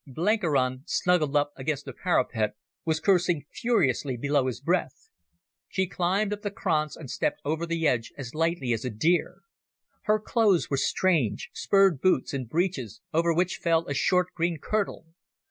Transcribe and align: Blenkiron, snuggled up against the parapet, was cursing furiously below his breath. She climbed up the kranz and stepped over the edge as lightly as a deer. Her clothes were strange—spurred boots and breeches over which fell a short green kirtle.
Blenkiron, 0.07 0.81
snuggled 0.87 1.35
up 1.35 1.51
against 1.55 1.85
the 1.85 1.93
parapet, 1.93 2.55
was 2.85 2.99
cursing 2.99 3.45
furiously 3.53 4.17
below 4.17 4.47
his 4.47 4.59
breath. 4.59 5.11
She 5.67 5.85
climbed 5.85 6.33
up 6.33 6.41
the 6.41 6.49
kranz 6.49 6.97
and 6.97 7.07
stepped 7.07 7.39
over 7.45 7.67
the 7.67 7.87
edge 7.87 8.11
as 8.17 8.33
lightly 8.33 8.73
as 8.73 8.83
a 8.83 8.89
deer. 8.89 9.41
Her 10.05 10.19
clothes 10.19 10.71
were 10.71 10.77
strange—spurred 10.77 12.01
boots 12.01 12.33
and 12.33 12.49
breeches 12.49 12.99
over 13.13 13.31
which 13.31 13.57
fell 13.57 13.87
a 13.87 13.93
short 13.93 14.33
green 14.33 14.57
kirtle. 14.57 15.05